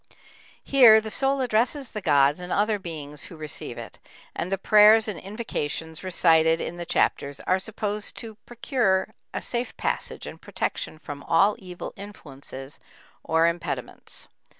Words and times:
Here 0.63 0.99
the 0.99 1.11
soul 1.11 1.41
addresses 1.41 1.89
the 1.89 2.01
gods 2.01 2.39
and 2.39 2.51
other 2.51 2.79
beings 2.79 3.25
who 3.25 3.37
receive 3.37 3.77
it, 3.77 3.99
and 4.35 4.51
the 4.51 4.57
prayers 4.57 5.07
and 5.07 5.19
invocations 5.19 6.03
recited 6.03 6.59
in 6.59 6.77
the 6.77 6.87
chapters 6.87 7.39
are 7.41 7.59
supposed 7.59 8.17
to 8.17 8.33
procure 8.47 9.09
a 9.31 9.43
safe 9.43 9.77
passage 9.77 10.25
and 10.25 10.41
protection 10.41 10.97
from 10.97 11.21
all 11.21 11.55
evil 11.59 11.93
influences 11.97 12.79
or 13.23 13.45
impediments. 13.45 14.27